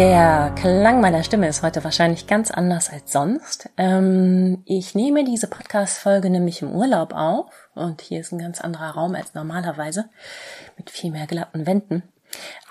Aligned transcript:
Der 0.00 0.50
Klang 0.56 1.02
meiner 1.02 1.22
Stimme 1.22 1.46
ist 1.46 1.62
heute 1.62 1.84
wahrscheinlich 1.84 2.26
ganz 2.26 2.50
anders 2.50 2.88
als 2.90 3.12
sonst. 3.12 3.68
Ähm, 3.76 4.62
ich 4.64 4.94
nehme 4.94 5.24
diese 5.24 5.46
Podcast-Folge 5.46 6.30
nämlich 6.30 6.62
im 6.62 6.74
Urlaub 6.74 7.12
auf 7.12 7.68
und 7.74 8.00
hier 8.00 8.20
ist 8.20 8.32
ein 8.32 8.38
ganz 8.38 8.62
anderer 8.62 8.92
Raum 8.92 9.14
als 9.14 9.34
normalerweise 9.34 10.08
mit 10.78 10.88
viel 10.88 11.10
mehr 11.10 11.26
glatten 11.26 11.66
Wänden. 11.66 12.02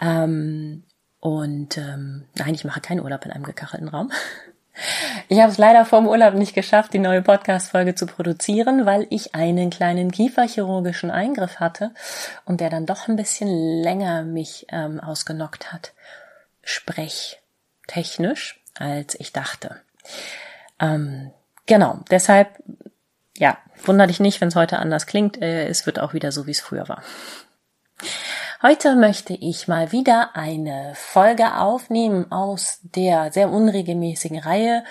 Ähm, 0.01 0.85
und 1.19 1.77
ähm, 1.77 2.25
nein, 2.35 2.55
ich 2.55 2.65
mache 2.65 2.81
keinen 2.81 3.01
Urlaub 3.01 3.23
in 3.25 3.31
einem 3.31 3.43
gekachelten 3.43 3.89
Raum. 3.89 4.11
Ich 5.27 5.41
habe 5.41 5.51
es 5.51 5.57
leider 5.57 5.83
vor 5.83 5.99
dem 5.99 6.07
Urlaub 6.07 6.35
nicht 6.35 6.55
geschafft, 6.55 6.93
die 6.93 6.99
neue 6.99 7.21
Podcast-Folge 7.21 7.95
zu 7.95 8.05
produzieren, 8.05 8.85
weil 8.85 9.07
ich 9.09 9.35
einen 9.35 9.71
kleinen 9.71 10.09
kieferchirurgischen 10.09 11.11
Eingriff 11.11 11.59
hatte 11.59 11.91
und 12.45 12.61
der 12.61 12.69
dann 12.69 12.85
doch 12.85 13.09
ein 13.09 13.17
bisschen 13.17 13.49
länger 13.49 14.23
mich 14.23 14.67
ähm, 14.71 15.01
ausgenockt 15.01 15.73
hat 15.73 15.91
sprechtechnisch, 16.69 18.61
als 18.75 19.19
ich 19.19 19.33
dachte. 19.33 19.81
Ähm, 20.79 21.31
genau, 21.65 21.99
deshalb, 22.11 22.61
ja, 23.37 23.57
wunder 23.83 24.07
dich 24.07 24.19
nicht, 24.19 24.39
wenn 24.39 24.49
es 24.49 24.55
heute 24.55 24.79
anders 24.79 25.07
klingt. 25.07 25.41
Äh, 25.41 25.67
es 25.67 25.85
wird 25.85 25.99
auch 25.99 26.13
wieder 26.13 26.31
so, 26.31 26.45
wie 26.45 26.51
es 26.51 26.61
früher 26.61 26.87
war. 26.87 27.01
Heute 28.61 28.95
möchte 28.95 29.33
ich 29.33 29.67
mal 29.67 29.91
wieder 29.91 30.35
eine 30.35 30.93
Folge 30.95 31.55
aufnehmen 31.57 32.31
aus 32.31 32.79
der 32.83 33.31
sehr 33.31 33.49
unregelmäßigen 33.49 34.39
Reihe 34.39 34.83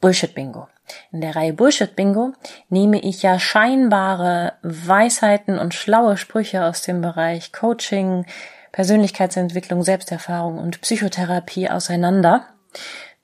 Bullshit 0.00 0.34
Bingo. 0.34 0.68
In 1.10 1.20
der 1.20 1.34
Reihe 1.34 1.54
Bullshit 1.54 1.96
Bingo 1.96 2.32
nehme 2.68 3.00
ich 3.00 3.22
ja 3.22 3.38
scheinbare 3.38 4.52
Weisheiten 4.62 5.58
und 5.58 5.74
schlaue 5.74 6.16
Sprüche 6.16 6.64
aus 6.64 6.82
dem 6.82 7.00
Bereich 7.00 7.52
Coaching, 7.52 8.26
Persönlichkeitsentwicklung, 8.74 9.84
Selbsterfahrung 9.84 10.58
und 10.58 10.80
Psychotherapie 10.80 11.70
auseinander, 11.70 12.48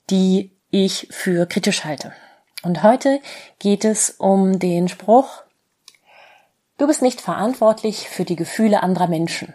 die 0.09 0.53
ich 0.71 1.09
für 1.11 1.45
kritisch 1.47 1.85
halte. 1.85 2.13
Und 2.63 2.85
heute 2.85 3.19
geht 3.59 3.85
es 3.85 4.11
um 4.11 4.61
den 4.61 4.87
Spruch, 4.87 5.43
du 6.79 6.87
bist 6.87 7.03
nicht 7.03 7.21
verantwortlich 7.21 8.09
für 8.09 8.25
die 8.25 8.37
Gefühle 8.37 8.85
anderer 8.85 9.09
Menschen. 9.09 9.53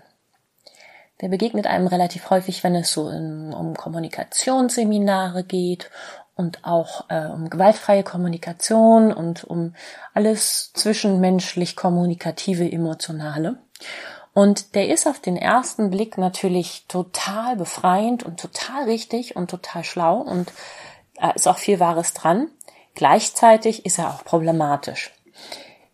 Der 1.21 1.29
begegnet 1.29 1.65
einem 1.65 1.87
relativ 1.87 2.30
häufig, 2.30 2.61
wenn 2.65 2.75
es 2.75 2.91
so 2.91 3.07
in, 3.07 3.53
um 3.53 3.73
Kommunikationsseminare 3.73 5.45
geht 5.45 5.91
und 6.35 6.65
auch 6.65 7.09
äh, 7.09 7.27
um 7.27 7.49
gewaltfreie 7.49 8.03
Kommunikation 8.03 9.13
und 9.13 9.45
um 9.45 9.75
alles 10.13 10.73
zwischenmenschlich 10.73 11.77
kommunikative, 11.77 12.69
emotionale. 12.69 13.59
Und 14.36 14.75
der 14.75 14.89
ist 14.89 15.08
auf 15.08 15.22
den 15.22 15.38
ersten 15.38 15.89
Blick 15.89 16.17
natürlich 16.17 16.83
total 16.89 17.55
befreiend 17.55 18.23
und 18.23 18.38
total 18.38 18.83
richtig 18.83 19.38
und 19.38 19.50
total 19.50 19.86
schlau 19.86 20.17
und 20.17 20.52
da 21.14 21.31
ist 21.31 21.47
auch 21.47 21.58
viel 21.58 21.80
Wahres 21.80 22.14
dran. 22.14 22.50
Gleichzeitig 22.95 23.86
ist 23.86 23.97
er 23.97 24.14
auch 24.14 24.25
problematisch. 24.25 25.14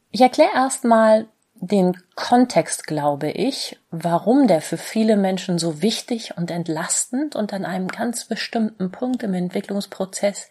Ich 0.09 0.21
erkläre 0.21 0.55
erstmal 0.55 1.27
den 1.53 1.95
Kontext, 2.15 2.87
glaube 2.87 3.29
ich, 3.29 3.79
warum 3.91 4.47
der 4.47 4.61
für 4.61 4.77
viele 4.77 5.17
Menschen 5.17 5.59
so 5.59 5.83
wichtig 5.83 6.35
und 6.35 6.49
entlastend 6.49 7.35
und 7.35 7.53
an 7.53 7.63
einem 7.63 7.89
ganz 7.89 8.25
bestimmten 8.25 8.91
Punkt 8.91 9.21
im 9.21 9.35
Entwicklungsprozess 9.35 10.49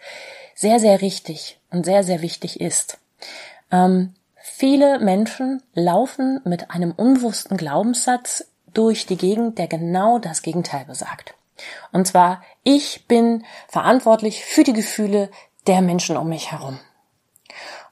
sehr, 0.55 0.79
sehr 0.79 1.03
richtig 1.03 1.59
und 1.73 1.85
sehr, 1.85 2.05
sehr 2.05 2.23
wichtig 2.23 2.61
ist. 2.61 2.99
Ähm, 3.73 4.15
Viele 4.53 4.99
Menschen 4.99 5.63
laufen 5.73 6.41
mit 6.45 6.71
einem 6.71 6.93
unbewussten 6.93 7.57
Glaubenssatz 7.57 8.45
durch 8.75 9.07
die 9.07 9.17
Gegend, 9.17 9.59
der 9.59 9.69
genau 9.69 10.19
das 10.19 10.43
Gegenteil 10.43 10.85
besagt. 10.85 11.35
Und 11.93 12.07
zwar, 12.07 12.43
ich 12.63 13.07
bin 13.07 13.45
verantwortlich 13.69 14.45
für 14.45 14.63
die 14.63 14.75
Gefühle 14.75 15.31
der 15.67 15.81
Menschen 15.81 16.17
um 16.17 16.29
mich 16.29 16.53
herum. 16.53 16.79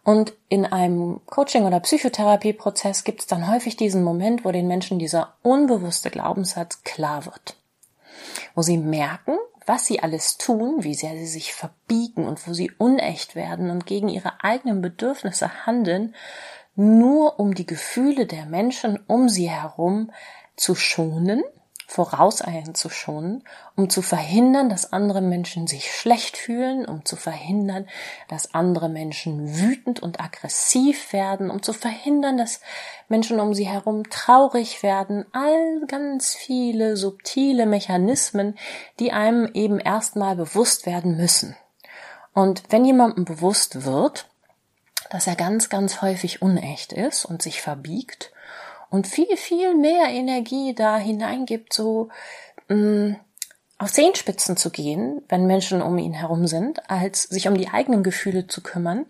Und 0.05 0.35
in 0.49 0.67
einem 0.67 1.21
Coaching- 1.27 1.65
oder 1.65 1.81
Psychotherapieprozess 1.81 3.05
gibt 3.05 3.21
es 3.21 3.27
dann 3.27 3.51
häufig 3.51 3.77
diesen 3.77 4.03
Moment, 4.03 4.45
wo 4.45 4.53
den 4.53 4.67
Menschen 4.67 4.99
dieser 4.99 5.37
unbewusste 5.43 6.11
Glaubenssatz 6.11 6.83
klar 6.83 7.25
wird. 7.25 7.57
Wo 8.55 8.63
sie 8.63 8.79
merken, 8.79 9.39
was 9.69 9.85
sie 9.85 10.03
alles 10.03 10.39
tun, 10.39 10.83
wie 10.83 10.95
sehr 10.95 11.13
sie 11.13 11.27
sich 11.27 11.53
verbiegen 11.53 12.27
und 12.27 12.49
wo 12.49 12.55
sie 12.55 12.71
unecht 12.79 13.37
werden 13.37 13.71
und 13.71 13.85
gegen 13.85 14.09
ihre 14.09 14.43
eigenen 14.43 14.81
Bedürfnisse 14.81 15.67
handeln, 15.67 16.15
nur 16.75 17.39
um 17.39 17.55
die 17.55 17.67
Gefühle 17.67 18.27
der 18.27 18.47
Menschen 18.47 18.99
um 19.07 19.29
sie 19.29 19.51
herum 19.51 20.11
zu 20.57 20.75
schonen, 20.75 21.43
vorauseilen 21.89 22.75
zu 22.75 22.91
schonen, 22.91 23.43
um 23.75 23.89
zu 23.89 24.03
verhindern, 24.03 24.69
dass 24.69 24.93
andere 24.93 25.23
Menschen 25.23 25.67
sich 25.67 25.91
schlecht 25.91 26.37
fühlen, 26.37 26.85
um 26.85 27.07
zu 27.07 27.17
verhindern, 27.17 27.89
dass 28.29 28.53
andere 28.53 28.91
Menschen 28.91 29.59
wütend 29.59 29.99
und 29.99 30.21
aggressiv 30.21 31.15
werden, 31.15 31.51
um 31.51 31.63
zu 31.63 31.73
verhindern, 31.73 32.37
dass 32.37 32.61
Menschen 33.09 33.41
um 33.41 33.55
sie 33.55 33.67
herum 33.67 34.11
traurig 34.11 34.83
werden, 34.83 35.25
all 35.33 35.87
ganz 35.87 36.35
viele 36.35 36.99
subtile 36.99 37.65
Mechanismen, 37.65 38.59
die 39.01 39.13
einem 39.13 39.51
eben 39.55 39.81
erstmal 39.81 40.37
bewusst 40.37 40.85
werden 40.85 41.17
müssen. 41.17 41.57
Und 42.35 42.65
wenn 42.69 42.85
jemandem 42.85 43.25
bewusst 43.25 43.87
wird, 43.87 44.29
dass 45.09 45.27
er 45.27 45.37
ganz, 45.37 45.71
ganz 45.71 46.03
häufig 46.03 46.43
unecht 46.43 46.93
ist 46.93 47.25
und 47.25 47.41
sich 47.41 47.63
verbiegt 47.63 48.31
und 48.91 49.07
viel, 49.07 49.37
viel 49.37 49.75
mehr 49.75 50.09
Energie 50.09 50.75
da 50.75 50.97
hineingibt, 50.97 51.73
so 51.73 52.09
mh, 52.69 52.77
mm, 52.77 53.17
auf 53.79 53.93
Zehenspitzen 53.93 54.57
zu 54.57 54.71
gehen, 54.71 55.23
wenn 55.29 55.47
Menschen 55.47 55.83
um 55.83 55.99
ihn 55.99 56.13
herum 56.13 56.47
sind, 56.49 56.91
als 56.91 57.23
sich 57.23 57.47
um 57.47 57.57
die 57.57 57.69
eigenen 57.69 58.03
Gefühle 58.03 58.49
zu 58.49 58.61
kümmern, 58.61 59.07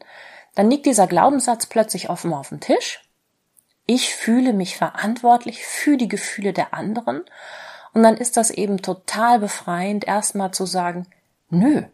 dann 0.55 0.71
liegt 0.71 0.87
dieser 0.87 1.07
Glaubenssatz 1.07 1.67
plötzlich 1.67 2.11
offen 2.11 2.35
auf 2.35 2.51
dem 2.51 2.61
Tisch. 2.61 3.03
Ich 3.87 4.15
fühle 4.15 4.53
mich 4.53 4.77
verantwortlich 4.77 5.65
für 5.65 5.97
die 5.97 6.09
Gefühle 6.09 6.53
der 6.53 6.75
anderen. 6.75 7.23
Und 7.95 8.03
dann 8.03 8.19
ist 8.19 8.37
das 8.37 8.51
eben 8.51 8.83
total 8.83 9.39
befreiend, 9.39 10.07
erstmal 10.07 10.51
zu 10.51 10.67
sagen, 10.67 11.07
nö, 11.49 11.85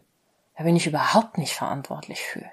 da 0.57 0.63
bin 0.63 0.75
ich 0.75 0.87
überhaupt 0.87 1.37
nicht 1.37 1.53
verantwortlich 1.53 2.21
für. 2.21 2.43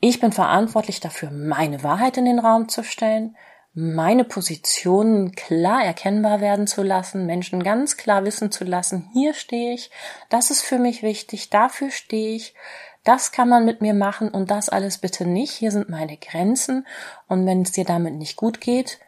Ich 0.00 0.20
bin 0.20 0.32
verantwortlich 0.32 1.00
dafür, 1.00 1.30
meine 1.30 1.82
Wahrheit 1.82 2.16
in 2.16 2.24
den 2.24 2.38
Raum 2.38 2.68
zu 2.68 2.82
stellen, 2.82 3.36
meine 3.74 4.24
Positionen 4.24 5.32
klar 5.32 5.84
erkennbar 5.84 6.40
werden 6.40 6.66
zu 6.66 6.82
lassen, 6.82 7.26
Menschen 7.26 7.62
ganz 7.62 7.96
klar 7.96 8.24
wissen 8.24 8.50
zu 8.50 8.64
lassen, 8.64 9.10
hier 9.12 9.34
stehe 9.34 9.74
ich, 9.74 9.90
das 10.28 10.50
ist 10.50 10.62
für 10.62 10.78
mich 10.78 11.02
wichtig, 11.02 11.50
dafür 11.50 11.90
stehe 11.90 12.36
ich, 12.36 12.54
das 13.02 13.32
kann 13.32 13.48
man 13.48 13.64
mit 13.64 13.82
mir 13.82 13.94
machen 13.94 14.28
und 14.28 14.50
das 14.50 14.68
alles 14.68 14.98
bitte 14.98 15.26
nicht, 15.26 15.52
hier 15.52 15.70
sind 15.70 15.88
meine 15.88 16.16
Grenzen 16.16 16.86
und 17.28 17.46
wenn 17.46 17.62
es 17.62 17.72
dir 17.72 17.84
damit 17.84 18.14
nicht 18.14 18.36
gut 18.36 18.60
geht, 18.60 18.98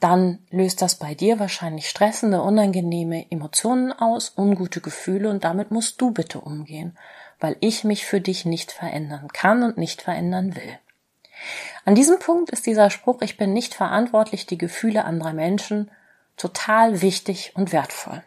dann 0.00 0.40
löst 0.50 0.82
das 0.82 0.96
bei 0.96 1.14
dir 1.14 1.38
wahrscheinlich 1.38 1.88
stressende, 1.88 2.42
unangenehme 2.42 3.30
Emotionen 3.30 3.92
aus, 3.92 4.34
ungute 4.36 4.80
Gefühle 4.80 5.28
und 5.30 5.44
damit 5.44 5.70
musst 5.70 6.00
du 6.00 6.10
bitte 6.10 6.40
umgehen 6.40 6.96
weil 7.40 7.56
ich 7.60 7.84
mich 7.84 8.06
für 8.06 8.22
dich 8.22 8.44
nicht 8.44 8.72
verändern 8.72 9.28
kann 9.32 9.62
und 9.62 9.76
nicht 9.76 10.00
verändern 10.00 10.56
will. 10.56 10.78
An 11.84 11.94
diesem 11.94 12.18
Punkt 12.18 12.50
ist 12.50 12.66
dieser 12.66 12.90
Spruch, 12.90 13.20
ich 13.22 13.36
bin 13.36 13.52
nicht 13.52 13.74
verantwortlich, 13.74 14.46
die 14.46 14.58
Gefühle 14.58 15.04
anderer 15.04 15.32
Menschen, 15.32 15.90
total 16.36 17.02
wichtig 17.02 17.52
und 17.54 17.72
wertvoll. 17.72 18.22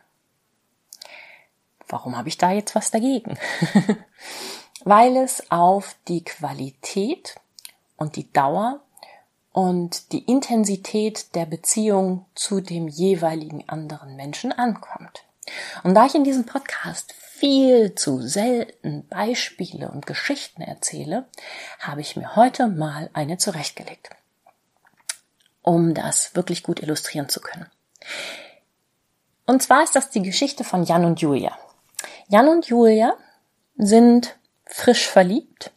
Warum 1.88 2.18
habe 2.18 2.30
ich 2.30 2.38
da 2.38 2.52
jetzt 2.52 2.76
was 2.76 2.92
dagegen? 2.92 3.38
weil 4.84 5.18
es 5.18 5.52
auf 5.52 5.96
die 6.08 6.24
Qualität 6.24 7.36
und 7.98 8.16
die 8.16 8.32
Dauer 8.32 8.80
und 9.52 10.12
die 10.12 10.24
Intensität 10.24 11.36
der 11.36 11.46
Beziehung 11.46 12.26
zu 12.36 12.62
dem 12.62 12.88
jeweiligen 12.88 13.68
anderen 13.68 14.16
Menschen 14.16 14.52
ankommt. 14.52 15.27
Und 15.84 15.96
da 15.96 16.06
ich 16.06 16.16
in 16.16 16.24
diesem 16.24 16.46
Podcast 16.46 17.14
viel 17.14 17.94
zu 17.96 18.22
selten 18.22 19.08
Beispiele 19.08 19.90
und 19.90 20.06
Geschichten 20.06 20.62
erzähle, 20.62 21.28
habe 21.80 22.02
ich 22.02 22.16
mir 22.16 22.36
heute 22.36 22.68
mal 22.68 23.10
eine 23.14 23.38
zurechtgelegt, 23.38 24.10
um 25.62 25.94
das 25.94 26.36
wirklich 26.36 26.64
gut 26.64 26.82
illustrieren 26.82 27.30
zu 27.30 27.40
können. 27.40 27.70
Und 29.46 29.62
zwar 29.62 29.84
ist 29.84 29.96
das 29.96 30.10
die 30.10 30.22
Geschichte 30.22 30.64
von 30.64 30.84
Jan 30.84 31.06
und 31.06 31.22
Julia. 31.22 31.58
Jan 32.28 32.50
und 32.50 32.68
Julia 32.68 33.14
sind 33.78 34.38
frisch 34.66 35.08
verliebt 35.08 35.72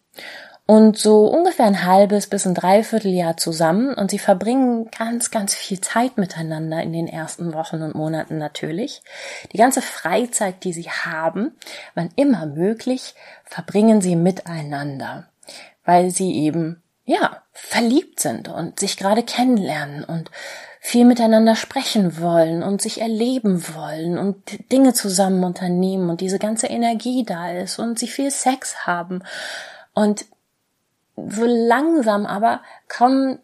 und 0.71 0.97
so 0.97 1.27
ungefähr 1.27 1.67
ein 1.67 1.85
halbes 1.85 2.29
bis 2.29 2.47
ein 2.47 2.55
Dreivierteljahr 2.55 3.37
zusammen. 3.37 3.93
Und 3.93 4.13
sie 4.13 4.21
verbringen 4.21 4.89
ganz, 4.97 5.33
ganz 5.33 5.53
viel 5.53 5.81
Zeit 5.81 6.17
miteinander 6.17 6.81
in 6.81 6.93
den 6.93 7.09
ersten 7.09 7.53
Wochen 7.53 7.83
und 7.83 7.97
Monaten 7.97 8.39
natürlich. 8.39 9.03
Die 9.53 9.57
ganze 9.57 9.83
Freizeit, 9.83 10.63
die 10.63 10.73
sie 10.73 10.89
haben, 10.89 11.57
wann 11.97 12.11
immer 12.15 12.47
möglich, 12.47 13.17
verbringen 13.43 14.01
sie 14.01 14.15
miteinander, 14.15 15.27
weil 15.85 16.13
sie 16.13 16.37
eben, 16.37 16.81
ja, 17.05 17.43
verliebt 17.51 18.21
sind 18.21 18.47
und 18.47 18.79
sich 18.79 18.97
gerade 18.97 19.25
kennenlernen 19.25 20.05
und 20.05 20.31
viel 20.79 21.05
miteinander 21.05 21.57
sprechen 21.57 22.21
wollen 22.21 22.63
und 22.63 22.81
sich 22.81 23.01
erleben 23.01 23.65
wollen 23.75 24.19
und 24.19 24.71
Dinge 24.71 24.95
zusammen 24.95 25.43
unternehmen 25.43 26.11
und 26.11 26.21
diese 26.21 26.39
ganze 26.39 26.69
Energie 26.69 27.25
da 27.25 27.51
ist 27.51 27.81
und 27.81 27.99
sie 27.99 28.07
viel 28.07 28.31
Sex 28.31 28.87
haben. 28.87 29.25
Und 29.95 30.27
so 31.29 31.45
langsam 31.45 32.27
aber 32.27 32.63
kommen 32.89 33.39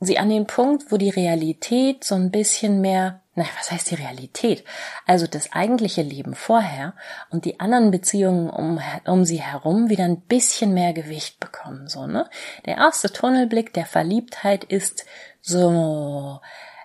sie 0.00 0.18
an 0.18 0.30
den 0.30 0.46
Punkt, 0.46 0.90
wo 0.90 0.96
die 0.96 1.10
Realität 1.10 2.04
so 2.04 2.14
ein 2.14 2.30
bisschen 2.30 2.80
mehr, 2.80 3.20
na, 3.34 3.44
was 3.58 3.70
heißt 3.70 3.90
die 3.90 3.96
Realität? 3.96 4.64
Also 5.06 5.26
das 5.26 5.52
eigentliche 5.52 6.02
Leben 6.02 6.34
vorher 6.34 6.94
und 7.30 7.44
die 7.44 7.60
anderen 7.60 7.90
Beziehungen 7.90 8.48
um, 8.48 8.80
um 9.04 9.24
sie 9.24 9.40
herum 9.40 9.90
wieder 9.90 10.04
ein 10.04 10.20
bisschen 10.22 10.72
mehr 10.72 10.94
Gewicht 10.94 11.38
bekommen, 11.38 11.86
so, 11.86 12.06
ne? 12.06 12.28
Der 12.64 12.78
erste 12.78 13.12
Tunnelblick 13.12 13.74
der 13.74 13.86
Verliebtheit 13.86 14.64
ist 14.64 15.04
so 15.42 16.40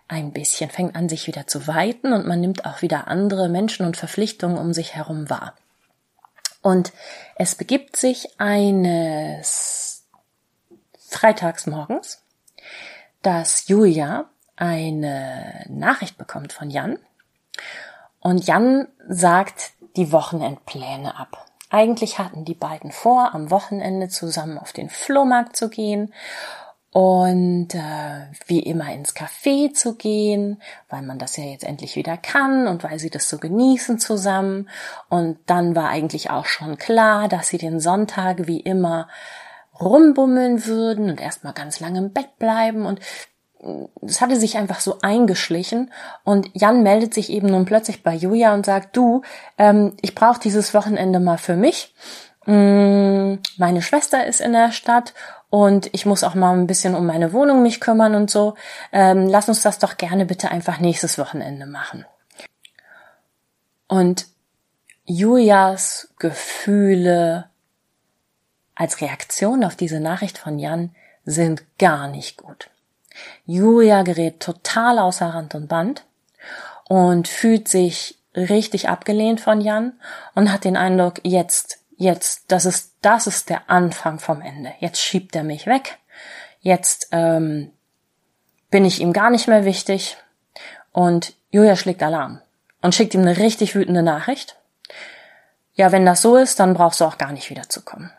ein 0.07 0.33
bisschen, 0.33 0.69
fängt 0.69 0.95
an 0.95 1.09
sich 1.09 1.25
wieder 1.27 1.47
zu 1.47 1.67
weiten 1.67 2.13
und 2.13 2.27
man 2.27 2.41
nimmt 2.41 2.65
auch 2.65 2.81
wieder 2.81 3.07
andere 3.07 3.49
Menschen 3.49 3.85
und 3.85 3.97
Verpflichtungen 3.97 4.57
um 4.57 4.73
sich 4.73 4.93
herum 4.93 5.29
wahr. 5.29 5.55
Und 6.61 6.93
es 7.37 7.55
begibt 7.55 7.95
sich 7.95 8.27
eines 8.39 9.84
freitags 11.15 11.65
morgens, 11.65 12.21
dass 13.21 13.67
Julia 13.67 14.25
eine 14.55 15.65
Nachricht 15.69 16.17
bekommt 16.17 16.53
von 16.53 16.69
Jan 16.69 16.99
und 18.19 18.45
Jan 18.45 18.87
sagt 19.07 19.71
die 19.95 20.11
Wochenendpläne 20.11 21.17
ab. 21.17 21.45
Eigentlich 21.69 22.19
hatten 22.19 22.45
die 22.45 22.53
beiden 22.53 22.91
vor, 22.91 23.33
am 23.33 23.49
Wochenende 23.49 24.09
zusammen 24.09 24.57
auf 24.57 24.73
den 24.73 24.89
Flohmarkt 24.89 25.55
zu 25.55 25.69
gehen 25.69 26.13
und 26.91 27.75
äh, 27.75 28.27
wie 28.47 28.59
immer 28.59 28.93
ins 28.93 29.15
Café 29.15 29.73
zu 29.73 29.95
gehen, 29.95 30.61
weil 30.89 31.01
man 31.01 31.19
das 31.19 31.35
ja 31.37 31.43
jetzt 31.43 31.65
endlich 31.65 31.95
wieder 31.95 32.17
kann 32.17 32.67
und 32.67 32.83
weil 32.83 32.99
sie 32.99 33.09
das 33.09 33.29
so 33.29 33.37
genießen 33.37 33.99
zusammen. 33.99 34.69
Und 35.09 35.37
dann 35.45 35.75
war 35.75 35.89
eigentlich 35.89 36.29
auch 36.29 36.45
schon 36.45 36.77
klar, 36.77 37.27
dass 37.27 37.49
sie 37.49 37.57
den 37.57 37.79
Sonntag 37.79 38.47
wie 38.47 38.59
immer 38.59 39.09
rumbummeln 39.79 40.65
würden 40.65 41.09
und 41.09 41.21
erstmal 41.21 41.53
ganz 41.53 41.79
lange 41.79 41.99
im 41.99 42.13
Bett 42.13 42.37
bleiben 42.39 42.85
und 42.85 42.99
es 44.01 44.21
hatte 44.21 44.35
sich 44.35 44.57
einfach 44.57 44.79
so 44.79 44.99
eingeschlichen 45.01 45.91
und 46.23 46.49
Jan 46.53 46.83
meldet 46.83 47.13
sich 47.13 47.31
eben 47.31 47.47
nun 47.47 47.65
plötzlich 47.65 48.03
bei 48.03 48.13
Julia 48.13 48.53
und 48.53 48.65
sagt, 48.65 48.95
du, 48.95 49.23
ähm, 49.57 49.93
ich 50.01 50.13
brauche 50.13 50.39
dieses 50.39 50.73
Wochenende 50.73 51.19
mal 51.19 51.37
für 51.37 51.55
mich. 51.55 51.93
Mm, 52.45 53.35
meine 53.57 53.81
Schwester 53.81 54.25
ist 54.25 54.39
in 54.39 54.53
der 54.53 54.71
Stadt 54.71 55.13
und 55.49 55.89
ich 55.93 56.05
muss 56.05 56.23
auch 56.23 56.35
mal 56.35 56.53
ein 56.53 56.67
bisschen 56.67 56.95
um 56.95 57.05
meine 57.05 57.33
Wohnung 57.33 57.63
mich 57.63 57.79
kümmern 57.79 58.13
und 58.13 58.29
so. 58.29 58.55
Ähm, 58.91 59.27
lass 59.27 59.49
uns 59.49 59.61
das 59.61 59.79
doch 59.79 59.97
gerne 59.97 60.25
bitte 60.25 60.51
einfach 60.51 60.79
nächstes 60.79 61.17
Wochenende 61.17 61.65
machen. 61.65 62.05
Und 63.87 64.27
Julias 65.05 66.13
Gefühle 66.19 67.49
als 68.75 69.01
Reaktion 69.01 69.63
auf 69.63 69.75
diese 69.75 69.99
Nachricht 69.99 70.37
von 70.37 70.59
Jan 70.59 70.93
sind 71.25 71.63
gar 71.79 72.07
nicht 72.07 72.37
gut. 72.37 72.69
Julia 73.45 74.03
gerät 74.03 74.39
total 74.39 74.99
außer 74.99 75.27
Rand 75.27 75.55
und 75.55 75.67
Band 75.67 76.03
und 76.87 77.27
fühlt 77.27 77.67
sich 77.67 78.19
richtig 78.35 78.89
abgelehnt 78.89 79.39
von 79.39 79.61
Jan 79.61 79.93
und 80.33 80.51
hat 80.51 80.65
den 80.65 80.77
Eindruck, 80.77 81.21
jetzt, 81.23 81.79
jetzt, 81.97 82.51
das 82.51 82.65
ist, 82.65 82.93
das 83.01 83.27
ist 83.27 83.49
der 83.49 83.69
Anfang 83.69 84.19
vom 84.19 84.41
Ende. 84.41 84.73
Jetzt 84.79 85.01
schiebt 85.01 85.35
er 85.35 85.43
mich 85.43 85.67
weg. 85.67 85.97
Jetzt 86.59 87.09
ähm, 87.11 87.71
bin 88.69 88.85
ich 88.85 88.99
ihm 88.99 89.13
gar 89.13 89.29
nicht 89.29 89.47
mehr 89.47 89.63
wichtig. 89.65 90.17
Und 90.91 91.33
Julia 91.49 91.75
schlägt 91.75 92.03
Alarm 92.03 92.41
und 92.81 92.93
schickt 92.93 93.13
ihm 93.13 93.21
eine 93.21 93.37
richtig 93.37 93.75
wütende 93.75 94.03
Nachricht. 94.03 94.57
Ja, 95.73 95.91
wenn 95.91 96.05
das 96.05 96.21
so 96.21 96.37
ist, 96.37 96.59
dann 96.59 96.73
brauchst 96.73 97.01
du 97.01 97.05
auch 97.05 97.17
gar 97.17 97.31
nicht 97.31 97.49
wiederzukommen. 97.49 98.11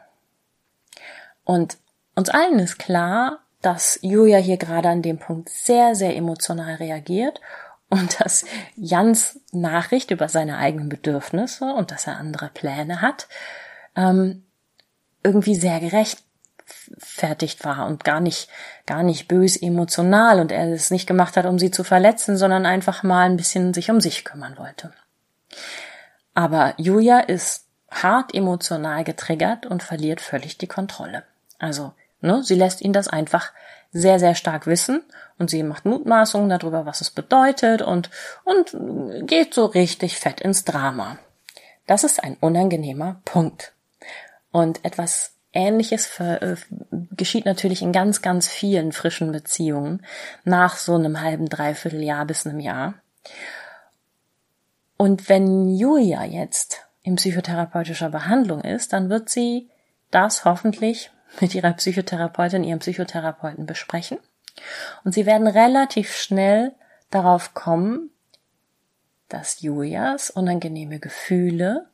Und 1.46 1.78
uns 2.16 2.28
allen 2.28 2.58
ist 2.58 2.78
klar, 2.78 3.38
dass 3.62 3.98
Julia 4.02 4.38
hier 4.38 4.58
gerade 4.58 4.90
an 4.90 5.00
dem 5.00 5.18
Punkt 5.18 5.48
sehr, 5.48 5.94
sehr 5.94 6.14
emotional 6.16 6.74
reagiert 6.74 7.40
und 7.88 8.20
dass 8.20 8.44
Jans 8.74 9.40
Nachricht 9.52 10.10
über 10.10 10.28
seine 10.28 10.58
eigenen 10.58 10.90
Bedürfnisse 10.90 11.64
und 11.72 11.92
dass 11.92 12.06
er 12.06 12.18
andere 12.18 12.50
Pläne 12.50 13.00
hat, 13.00 13.28
ähm, 13.94 14.44
irgendwie 15.22 15.54
sehr 15.54 15.80
gerechtfertigt 15.80 17.64
war 17.64 17.86
und 17.86 18.04
gar 18.04 18.20
nicht, 18.20 18.48
gar 18.84 19.04
nicht 19.04 19.28
bös 19.28 19.56
emotional 19.56 20.40
und 20.40 20.50
er 20.52 20.72
es 20.72 20.90
nicht 20.90 21.06
gemacht 21.06 21.36
hat, 21.36 21.46
um 21.46 21.60
sie 21.60 21.70
zu 21.70 21.84
verletzen, 21.84 22.36
sondern 22.36 22.66
einfach 22.66 23.02
mal 23.04 23.24
ein 23.24 23.36
bisschen 23.36 23.72
sich 23.72 23.90
um 23.90 24.00
sich 24.00 24.24
kümmern 24.24 24.58
wollte. 24.58 24.92
Aber 26.34 26.74
Julia 26.76 27.20
ist 27.20 27.66
hart 27.90 28.34
emotional 28.34 29.04
getriggert 29.04 29.64
und 29.64 29.82
verliert 29.82 30.20
völlig 30.20 30.58
die 30.58 30.66
Kontrolle. 30.66 31.22
Also, 31.58 31.92
ne, 32.20 32.42
sie 32.42 32.54
lässt 32.54 32.82
ihn 32.82 32.92
das 32.92 33.08
einfach 33.08 33.52
sehr, 33.92 34.18
sehr 34.18 34.34
stark 34.34 34.66
wissen 34.66 35.02
und 35.38 35.50
sie 35.50 35.62
macht 35.62 35.84
Mutmaßungen 35.84 36.48
darüber, 36.48 36.86
was 36.86 37.00
es 37.00 37.10
bedeutet 37.10 37.82
und, 37.82 38.10
und 38.44 38.76
geht 39.26 39.54
so 39.54 39.66
richtig 39.66 40.18
fett 40.18 40.40
ins 40.40 40.64
Drama. 40.64 41.18
Das 41.86 42.04
ist 42.04 42.22
ein 42.22 42.36
unangenehmer 42.40 43.20
Punkt. 43.24 43.72
Und 44.50 44.84
etwas 44.84 45.34
Ähnliches 45.52 46.06
für, 46.06 46.42
äh, 46.42 46.56
geschieht 47.12 47.46
natürlich 47.46 47.80
in 47.82 47.92
ganz, 47.92 48.22
ganz 48.22 48.48
vielen 48.48 48.92
frischen 48.92 49.32
Beziehungen 49.32 50.04
nach 50.44 50.76
so 50.76 50.94
einem 50.94 51.20
halben, 51.20 51.48
dreiviertel 51.48 52.02
Jahr 52.02 52.26
bis 52.26 52.46
einem 52.46 52.60
Jahr. 52.60 52.94
Und 54.96 55.28
wenn 55.28 55.74
Julia 55.76 56.24
jetzt 56.24 56.86
in 57.02 57.16
psychotherapeutischer 57.16 58.10
Behandlung 58.10 58.62
ist, 58.62 58.92
dann 58.92 59.08
wird 59.08 59.28
sie 59.28 59.68
das 60.10 60.44
hoffentlich 60.44 61.10
mit 61.40 61.54
ihrer 61.54 61.72
Psychotherapeutin, 61.72 62.64
ihrem 62.64 62.78
Psychotherapeuten 62.78 63.66
besprechen. 63.66 64.18
Und 65.04 65.12
sie 65.12 65.26
werden 65.26 65.46
relativ 65.46 66.14
schnell 66.14 66.74
darauf 67.10 67.54
kommen, 67.54 68.10
dass 69.28 69.60
Julias 69.60 70.30
unangenehme 70.30 70.98
Gefühle 70.98 71.88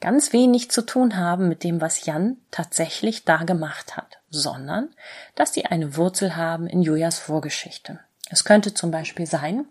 ganz 0.00 0.32
wenig 0.32 0.70
zu 0.70 0.82
tun 0.82 1.16
haben 1.16 1.48
mit 1.48 1.64
dem, 1.64 1.80
was 1.80 2.04
Jan 2.04 2.36
tatsächlich 2.50 3.24
da 3.24 3.38
gemacht 3.38 3.96
hat, 3.96 4.20
sondern 4.30 4.90
dass 5.34 5.54
sie 5.54 5.66
eine 5.66 5.96
Wurzel 5.96 6.36
haben 6.36 6.66
in 6.66 6.82
Julias 6.82 7.18
Vorgeschichte. 7.18 7.98
Es 8.30 8.44
könnte 8.44 8.74
zum 8.74 8.90
Beispiel 8.90 9.26
sein, 9.26 9.66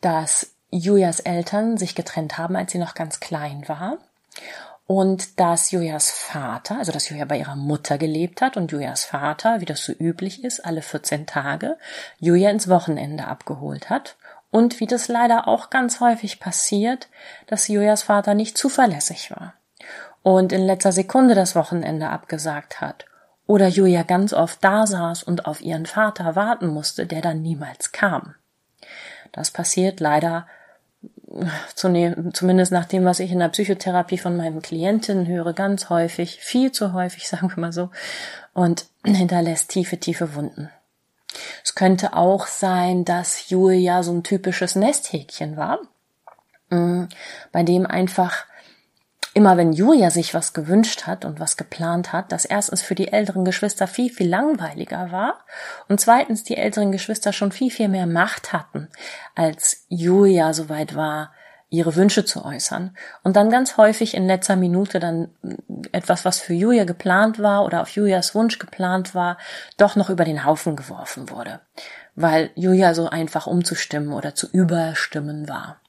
dass 0.00 0.54
Julias 0.70 1.20
Eltern 1.20 1.76
sich 1.76 1.94
getrennt 1.94 2.36
haben, 2.36 2.56
als 2.56 2.72
sie 2.72 2.78
noch 2.78 2.94
ganz 2.94 3.20
klein 3.20 3.68
war 3.68 3.98
und 4.86 5.40
dass 5.40 5.70
Julias 5.70 6.10
Vater, 6.10 6.78
also 6.78 6.92
dass 6.92 7.08
Julia 7.08 7.24
bei 7.24 7.38
ihrer 7.38 7.56
Mutter 7.56 7.96
gelebt 7.98 8.42
hat 8.42 8.56
und 8.56 8.70
Julias 8.70 9.04
Vater, 9.04 9.60
wie 9.60 9.64
das 9.64 9.84
so 9.84 9.92
üblich 9.92 10.44
ist, 10.44 10.64
alle 10.64 10.82
14 10.82 11.26
Tage 11.26 11.78
Julia 12.18 12.50
ins 12.50 12.68
Wochenende 12.68 13.26
abgeholt 13.26 13.88
hat 13.88 14.16
und 14.50 14.80
wie 14.80 14.86
das 14.86 15.08
leider 15.08 15.48
auch 15.48 15.70
ganz 15.70 16.00
häufig 16.00 16.38
passiert, 16.38 17.08
dass 17.46 17.68
Julias 17.68 18.02
Vater 18.02 18.34
nicht 18.34 18.58
zuverlässig 18.58 19.30
war 19.30 19.54
und 20.22 20.52
in 20.52 20.66
letzter 20.66 20.92
Sekunde 20.92 21.34
das 21.34 21.56
Wochenende 21.56 22.08
abgesagt 22.10 22.80
hat 22.80 23.06
oder 23.46 23.68
Julia 23.68 24.02
ganz 24.02 24.32
oft 24.32 24.62
da 24.62 24.86
saß 24.86 25.22
und 25.22 25.46
auf 25.46 25.60
ihren 25.60 25.86
Vater 25.86 26.34
warten 26.34 26.68
musste, 26.68 27.06
der 27.06 27.20
dann 27.20 27.42
niemals 27.42 27.92
kam. 27.92 28.34
Das 29.32 29.50
passiert 29.50 30.00
leider 30.00 30.46
zumindest 31.74 32.72
nach 32.72 32.84
dem, 32.84 33.04
was 33.04 33.20
ich 33.20 33.30
in 33.30 33.38
der 33.38 33.48
Psychotherapie 33.48 34.18
von 34.18 34.36
meinen 34.36 34.62
Klientinnen 34.62 35.26
höre, 35.26 35.52
ganz 35.52 35.90
häufig, 35.90 36.40
viel 36.40 36.72
zu 36.72 36.92
häufig, 36.92 37.28
sagen 37.28 37.50
wir 37.54 37.60
mal 37.60 37.72
so, 37.72 37.90
und 38.52 38.86
hinterlässt 39.04 39.70
tiefe, 39.70 39.98
tiefe 39.98 40.34
Wunden. 40.34 40.70
Es 41.64 41.74
könnte 41.74 42.14
auch 42.14 42.46
sein, 42.46 43.04
dass 43.04 43.50
Julia 43.50 44.02
so 44.02 44.12
ein 44.12 44.22
typisches 44.22 44.76
Nesthäkchen 44.76 45.56
war, 45.56 45.80
mm, 46.70 47.04
bei 47.50 47.64
dem 47.64 47.86
einfach 47.86 48.44
immer 49.34 49.56
wenn 49.56 49.72
Julia 49.72 50.10
sich 50.10 50.32
was 50.32 50.54
gewünscht 50.54 51.06
hat 51.06 51.24
und 51.24 51.40
was 51.40 51.56
geplant 51.56 52.12
hat, 52.12 52.30
dass 52.30 52.44
erstens 52.44 52.82
für 52.82 52.94
die 52.94 53.12
älteren 53.12 53.44
Geschwister 53.44 53.86
viel, 53.88 54.10
viel 54.10 54.28
langweiliger 54.28 55.10
war 55.10 55.44
und 55.88 56.00
zweitens 56.00 56.44
die 56.44 56.56
älteren 56.56 56.92
Geschwister 56.92 57.32
schon 57.32 57.52
viel, 57.52 57.70
viel 57.70 57.88
mehr 57.88 58.06
Macht 58.06 58.52
hatten, 58.52 58.88
als 59.34 59.84
Julia 59.88 60.52
soweit 60.52 60.94
war, 60.94 61.32
ihre 61.68 61.96
Wünsche 61.96 62.24
zu 62.24 62.44
äußern 62.44 62.96
und 63.24 63.34
dann 63.34 63.50
ganz 63.50 63.76
häufig 63.76 64.14
in 64.14 64.28
letzter 64.28 64.54
Minute 64.54 65.00
dann 65.00 65.30
etwas, 65.90 66.24
was 66.24 66.38
für 66.38 66.54
Julia 66.54 66.84
geplant 66.84 67.40
war 67.40 67.64
oder 67.64 67.82
auf 67.82 67.88
Julias 67.88 68.36
Wunsch 68.36 68.60
geplant 68.60 69.16
war, 69.16 69.38
doch 69.76 69.96
noch 69.96 70.10
über 70.10 70.24
den 70.24 70.44
Haufen 70.44 70.76
geworfen 70.76 71.30
wurde, 71.30 71.60
weil 72.14 72.50
Julia 72.54 72.94
so 72.94 73.10
einfach 73.10 73.48
umzustimmen 73.48 74.12
oder 74.12 74.36
zu 74.36 74.48
überstimmen 74.48 75.48
war. 75.48 75.80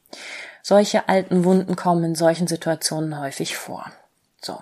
Solche 0.68 1.10
alten 1.10 1.44
Wunden 1.44 1.76
kommen 1.76 2.04
in 2.04 2.16
solchen 2.16 2.48
Situationen 2.48 3.20
häufig 3.20 3.56
vor. 3.56 3.86
So. 4.42 4.60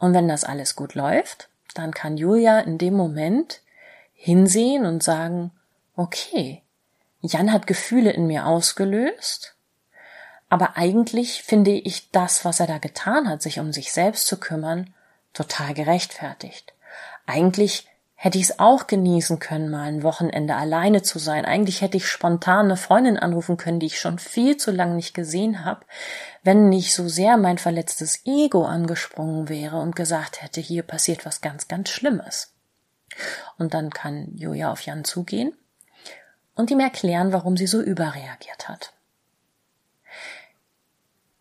Und 0.00 0.12
wenn 0.12 0.26
das 0.26 0.42
alles 0.42 0.74
gut 0.74 0.96
läuft, 0.96 1.48
dann 1.74 1.94
kann 1.94 2.16
Julia 2.16 2.58
in 2.58 2.76
dem 2.76 2.94
Moment 2.94 3.60
hinsehen 4.14 4.84
und 4.84 5.00
sagen, 5.00 5.52
okay, 5.94 6.64
Jan 7.20 7.52
hat 7.52 7.68
Gefühle 7.68 8.10
in 8.10 8.26
mir 8.26 8.46
ausgelöst, 8.46 9.54
aber 10.48 10.76
eigentlich 10.76 11.44
finde 11.44 11.70
ich 11.70 12.10
das, 12.10 12.44
was 12.44 12.58
er 12.58 12.66
da 12.66 12.78
getan 12.78 13.28
hat, 13.28 13.40
sich 13.40 13.60
um 13.60 13.72
sich 13.72 13.92
selbst 13.92 14.26
zu 14.26 14.40
kümmern, 14.40 14.92
total 15.34 15.72
gerechtfertigt. 15.72 16.72
Eigentlich 17.26 17.86
hätte 18.20 18.36
ich 18.36 18.50
es 18.50 18.58
auch 18.58 18.88
genießen 18.88 19.38
können, 19.38 19.70
mal 19.70 19.84
ein 19.84 20.02
Wochenende 20.02 20.56
alleine 20.56 21.02
zu 21.02 21.20
sein. 21.20 21.44
Eigentlich 21.44 21.82
hätte 21.82 21.96
ich 21.96 22.08
spontan 22.08 22.64
eine 22.64 22.76
Freundin 22.76 23.16
anrufen 23.16 23.56
können, 23.56 23.78
die 23.78 23.86
ich 23.86 24.00
schon 24.00 24.18
viel 24.18 24.56
zu 24.56 24.72
lange 24.72 24.96
nicht 24.96 25.14
gesehen 25.14 25.64
habe, 25.64 25.86
wenn 26.42 26.68
nicht 26.68 26.92
so 26.94 27.08
sehr 27.08 27.36
mein 27.36 27.58
verletztes 27.58 28.26
Ego 28.26 28.64
angesprungen 28.64 29.48
wäre 29.48 29.76
und 29.76 29.94
gesagt 29.94 30.42
hätte, 30.42 30.60
hier 30.60 30.82
passiert 30.82 31.24
was 31.24 31.40
ganz, 31.40 31.68
ganz 31.68 31.90
Schlimmes. 31.90 32.52
Und 33.56 33.72
dann 33.72 33.90
kann 33.90 34.32
Julia 34.34 34.72
auf 34.72 34.80
Jan 34.80 35.04
zugehen 35.04 35.52
und 36.56 36.72
ihm 36.72 36.80
erklären, 36.80 37.32
warum 37.32 37.56
sie 37.56 37.68
so 37.68 37.80
überreagiert 37.80 38.68
hat. 38.68 38.94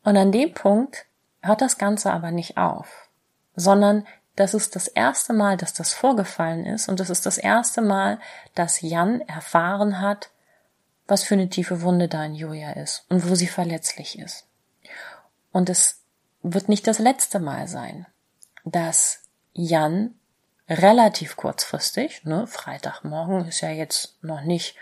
Und 0.03 0.15
an 0.15 0.31
dem 0.31 0.53
Punkt 0.53 1.07
hört 1.41 1.61
das 1.61 1.79
Ganze 1.79 2.11
aber 2.13 2.29
nicht 2.29 2.57
auf, 2.57 3.09
sondern 3.55 4.05
das 4.37 4.53
ist 4.53 4.75
das 4.75 4.87
erste 4.87 5.33
Mal, 5.33 5.57
dass 5.57 5.73
das 5.73 5.93
vorgefallen 5.93 6.65
ist 6.65 6.87
und 6.87 6.99
das 6.99 7.09
ist 7.09 7.25
das 7.25 7.39
erste 7.39 7.81
Mal, 7.81 8.19
dass 8.53 8.81
Jan 8.81 9.21
erfahren 9.21 9.99
hat, 9.99 10.29
was 11.07 11.23
für 11.23 11.33
eine 11.33 11.49
tiefe 11.49 11.81
Wunde 11.81 12.07
da 12.07 12.23
in 12.23 12.35
Julia 12.35 12.73
ist 12.73 13.05
und 13.09 13.27
wo 13.27 13.33
sie 13.33 13.47
verletzlich 13.47 14.19
ist. 14.19 14.45
Und 15.51 15.69
es 15.69 16.01
wird 16.43 16.69
nicht 16.69 16.85
das 16.85 16.99
letzte 16.99 17.39
Mal 17.39 17.67
sein, 17.67 18.05
dass 18.63 19.23
Jan 19.53 20.13
relativ 20.69 21.35
kurzfristig, 21.35 22.23
ne, 22.23 22.45
Freitagmorgen 22.45 23.47
ist 23.47 23.61
ja 23.61 23.69
jetzt 23.71 24.23
noch 24.23 24.41
nicht 24.41 24.75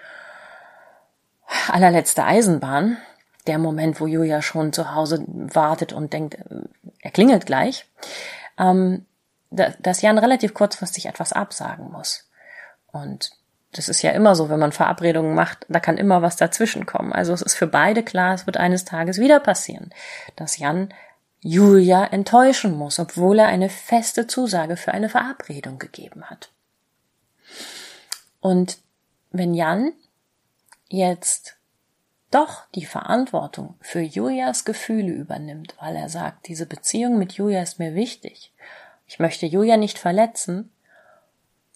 allerletzte 1.70 2.26
Eisenbahn, 2.26 2.98
der 3.48 3.58
Moment, 3.58 4.02
wo 4.02 4.08
Julia 4.08 4.42
schon 4.42 4.74
zu 4.74 4.94
Hause 4.94 5.24
wartet 5.28 5.94
und 5.94 6.12
denkt, 6.12 6.40
er 7.00 7.12
klingelt 7.12 7.46
gleich, 7.46 7.86
ähm, 8.58 9.06
dass 9.56 10.02
Jan 10.02 10.18
relativ 10.18 10.54
kurzfristig 10.54 11.06
etwas 11.08 11.34
absagen 11.34 11.92
muss. 11.92 12.30
Und 12.92 13.32
das 13.72 13.90
ist 13.90 14.02
ja 14.02 14.12
immer 14.12 14.36
so, 14.36 14.50
wenn 14.50 14.60
man 14.60 14.72
Verabredungen 14.72 15.36
macht, 15.36 15.66
da 15.68 15.80
kann 15.80 15.98
immer 15.98 16.22
was 16.22 16.38
dazwischen 16.38 16.86
kommen. 16.86 17.12
Also 17.12 17.34
es 17.34 17.42
ist 17.42 17.56
für 17.56 17.68
beide 17.68 18.04
klar, 18.04 18.34
es 18.34 18.46
wird 18.46 18.58
eines 18.58 18.86
Tages 18.86 19.20
wieder 19.20 19.40
passieren, 19.40 19.94
dass 20.36 20.58
Jan 20.58 20.94
Julia 21.42 22.06
enttäuschen 22.06 22.74
muss, 22.74 23.00
obwohl 23.00 23.40
er 23.40 23.48
eine 23.48 23.70
feste 23.70 24.28
Zusage 24.28 24.78
für 24.78 24.94
eine 24.94 25.10
Verabredung 25.10 25.78
gegeben 25.78 26.24
hat. 26.26 26.50
Und 28.40 28.80
wenn 29.32 29.54
Jan 29.54 29.94
jetzt 30.88 31.58
doch 32.32 32.64
die 32.74 32.86
Verantwortung 32.86 33.76
für 33.82 34.02
Julias 34.02 34.66
Gefühle 34.66 35.12
übernimmt, 35.12 35.76
weil 35.80 35.96
er 35.96 36.10
sagt, 36.10 36.48
diese 36.48 36.66
Beziehung 36.66 37.18
mit 37.18 37.34
Julia 37.34 37.62
ist 37.62 37.80
mir 37.80 37.96
wichtig. 37.96 38.54
Ich 39.08 39.20
möchte 39.20 39.46
Julia 39.46 39.78
nicht 39.78 39.98
verletzen. 40.00 40.72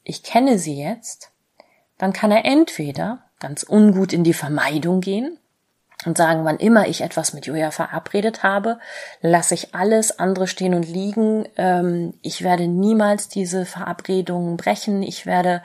Ich 0.04 0.24
kenne 0.24 0.58
sie 0.58 0.82
jetzt. 0.82 1.32
Dann 1.98 2.14
kann 2.14 2.32
er 2.32 2.46
entweder 2.46 3.24
ganz 3.40 3.64
ungut 3.64 4.14
in 4.14 4.24
die 4.24 4.34
Vermeidung 4.34 5.02
gehen 5.02 5.38
und 6.06 6.18
sagen, 6.18 6.46
wann 6.46 6.58
immer 6.58 6.88
ich 6.88 7.02
etwas 7.02 7.34
mit 7.34 7.46
Julia 7.46 7.72
verabredet 7.72 8.42
habe, 8.42 8.80
lasse 9.22 9.54
ich 9.54 9.76
alles 9.76 10.18
andere 10.18 10.48
stehen 10.48 10.74
und 10.74 10.88
liegen. 10.88 11.48
Ähm, 11.58 12.14
ich 12.22 12.42
werde 12.42 12.68
niemals 12.68 13.28
diese 13.28 13.66
Verabredungen 13.66 14.56
brechen. 14.56 15.04
Ich 15.04 15.26
werde 15.26 15.62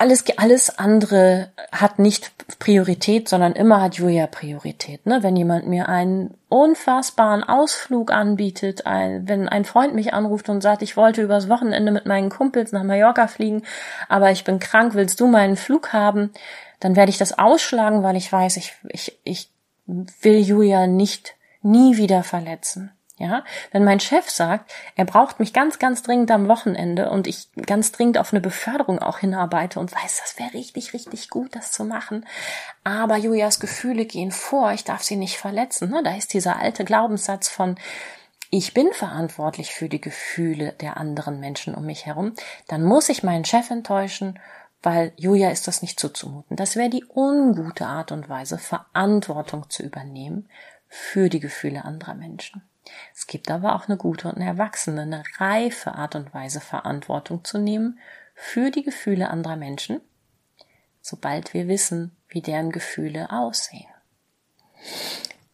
alles, 0.00 0.24
alles 0.38 0.78
andere 0.78 1.50
hat 1.72 1.98
nicht 1.98 2.32
Priorität, 2.58 3.28
sondern 3.28 3.52
immer 3.52 3.82
hat 3.82 3.96
Julia 3.96 4.26
Priorität. 4.26 5.04
Ne? 5.04 5.22
Wenn 5.22 5.36
jemand 5.36 5.66
mir 5.66 5.90
einen 5.90 6.38
unfassbaren 6.48 7.44
Ausflug 7.44 8.10
anbietet, 8.10 8.86
ein, 8.86 9.28
wenn 9.28 9.46
ein 9.46 9.66
Freund 9.66 9.94
mich 9.94 10.14
anruft 10.14 10.48
und 10.48 10.62
sagt, 10.62 10.80
ich 10.80 10.96
wollte 10.96 11.20
übers 11.20 11.50
Wochenende 11.50 11.92
mit 11.92 12.06
meinen 12.06 12.30
Kumpels 12.30 12.72
nach 12.72 12.82
Mallorca 12.82 13.26
fliegen, 13.26 13.62
aber 14.08 14.30
ich 14.30 14.44
bin 14.44 14.58
krank, 14.58 14.94
willst 14.94 15.20
du 15.20 15.26
meinen 15.26 15.56
Flug 15.56 15.92
haben? 15.92 16.30
Dann 16.80 16.96
werde 16.96 17.10
ich 17.10 17.18
das 17.18 17.38
ausschlagen, 17.38 18.02
weil 18.02 18.16
ich 18.16 18.32
weiß, 18.32 18.56
ich, 18.56 18.72
ich, 18.88 19.18
ich 19.24 19.50
will 19.86 20.38
Julia 20.38 20.86
nicht 20.86 21.34
nie 21.60 21.98
wieder 21.98 22.22
verletzen. 22.22 22.90
Ja, 23.20 23.44
wenn 23.70 23.84
mein 23.84 24.00
Chef 24.00 24.30
sagt, 24.30 24.72
er 24.96 25.04
braucht 25.04 25.40
mich 25.40 25.52
ganz, 25.52 25.78
ganz 25.78 26.02
dringend 26.02 26.30
am 26.30 26.48
Wochenende 26.48 27.10
und 27.10 27.26
ich 27.26 27.50
ganz 27.66 27.92
dringend 27.92 28.16
auf 28.16 28.32
eine 28.32 28.40
Beförderung 28.40 28.98
auch 28.98 29.18
hinarbeite 29.18 29.78
und 29.78 29.94
weiß, 29.94 30.22
das 30.22 30.38
wäre 30.38 30.54
richtig, 30.54 30.94
richtig 30.94 31.28
gut, 31.28 31.54
das 31.54 31.70
zu 31.70 31.84
machen. 31.84 32.24
Aber 32.82 33.18
Julias 33.18 33.60
Gefühle 33.60 34.06
gehen 34.06 34.30
vor, 34.30 34.72
ich 34.72 34.84
darf 34.84 35.02
sie 35.02 35.16
nicht 35.16 35.36
verletzen. 35.36 35.90
Ne? 35.90 36.02
Da 36.02 36.16
ist 36.16 36.32
dieser 36.32 36.60
alte 36.60 36.86
Glaubenssatz 36.86 37.50
von, 37.50 37.76
ich 38.48 38.72
bin 38.72 38.90
verantwortlich 38.94 39.74
für 39.74 39.90
die 39.90 40.00
Gefühle 40.00 40.72
der 40.80 40.96
anderen 40.96 41.40
Menschen 41.40 41.74
um 41.74 41.84
mich 41.84 42.06
herum, 42.06 42.32
dann 42.68 42.82
muss 42.82 43.10
ich 43.10 43.22
meinen 43.22 43.44
Chef 43.44 43.70
enttäuschen, 43.70 44.38
weil 44.82 45.12
Julia 45.16 45.50
ist 45.50 45.68
das 45.68 45.82
nicht 45.82 46.00
zuzumuten. 46.00 46.56
Das 46.56 46.74
wäre 46.74 46.88
die 46.88 47.04
ungute 47.04 47.84
Art 47.84 48.12
und 48.12 48.30
Weise, 48.30 48.56
Verantwortung 48.56 49.68
zu 49.68 49.82
übernehmen 49.82 50.48
für 50.88 51.28
die 51.28 51.40
Gefühle 51.40 51.84
anderer 51.84 52.14
Menschen. 52.14 52.62
Es 53.14 53.26
gibt 53.26 53.50
aber 53.50 53.74
auch 53.74 53.88
eine 53.88 53.96
gute 53.96 54.28
und 54.28 54.36
eine 54.36 54.46
erwachsene, 54.46 55.02
eine 55.02 55.22
reife 55.38 55.94
Art 55.94 56.14
und 56.14 56.32
Weise, 56.34 56.60
Verantwortung 56.60 57.44
zu 57.44 57.58
nehmen 57.58 57.98
für 58.34 58.70
die 58.70 58.82
Gefühle 58.82 59.28
anderer 59.28 59.56
Menschen, 59.56 60.00
sobald 61.00 61.52
wir 61.52 61.68
wissen, 61.68 62.16
wie 62.28 62.40
deren 62.40 62.70
Gefühle 62.70 63.30
aussehen. 63.30 63.86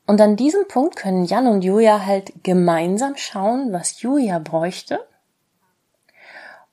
Und 0.06 0.20
an 0.20 0.36
diesem 0.36 0.68
Punkt 0.68 0.96
können 0.96 1.24
Jan 1.24 1.48
und 1.48 1.62
Julia 1.62 2.06
halt 2.06 2.32
gemeinsam 2.44 3.16
schauen, 3.16 3.72
was 3.72 4.00
Julia 4.02 4.38
bräuchte, 4.38 5.04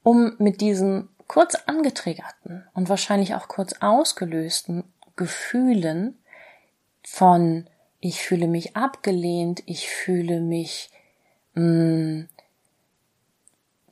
um 0.03 0.35
mit 0.37 0.61
diesen 0.61 1.09
kurz 1.27 1.55
angetriggerten 1.55 2.67
und 2.73 2.89
wahrscheinlich 2.89 3.33
auch 3.33 3.47
kurz 3.47 3.73
ausgelösten 3.79 4.83
Gefühlen 5.15 6.19
von 7.03 7.67
ich 8.03 8.21
fühle 8.21 8.47
mich 8.47 8.75
abgelehnt, 8.75 9.63
ich 9.65 9.87
fühle 9.87 10.41
mich 10.41 10.89
mh, 11.53 11.63
mm, 11.63 12.29